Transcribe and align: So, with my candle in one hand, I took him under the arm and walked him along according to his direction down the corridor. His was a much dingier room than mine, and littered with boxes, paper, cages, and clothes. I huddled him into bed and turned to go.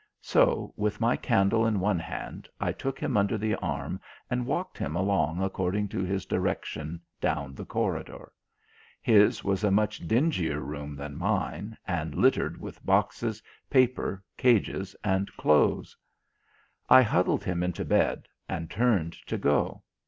So, 0.23 0.73
with 0.75 0.99
my 0.99 1.15
candle 1.15 1.63
in 1.67 1.79
one 1.79 1.99
hand, 1.99 2.49
I 2.59 2.71
took 2.71 2.97
him 2.99 3.15
under 3.15 3.37
the 3.37 3.53
arm 3.57 4.01
and 4.31 4.47
walked 4.47 4.75
him 4.79 4.95
along 4.95 5.43
according 5.43 5.89
to 5.89 5.99
his 6.03 6.25
direction 6.25 6.99
down 7.21 7.53
the 7.53 7.67
corridor. 7.67 8.31
His 8.99 9.43
was 9.43 9.63
a 9.63 9.69
much 9.69 9.99
dingier 10.07 10.59
room 10.59 10.95
than 10.95 11.19
mine, 11.19 11.77
and 11.85 12.15
littered 12.15 12.59
with 12.59 12.83
boxes, 12.83 13.43
paper, 13.69 14.23
cages, 14.37 14.95
and 15.03 15.31
clothes. 15.33 15.95
I 16.89 17.03
huddled 17.03 17.43
him 17.43 17.61
into 17.61 17.85
bed 17.85 18.27
and 18.49 18.71
turned 18.71 19.13
to 19.27 19.37
go. 19.37 19.83